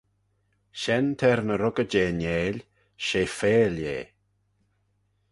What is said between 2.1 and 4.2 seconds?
'eill, she feill eh.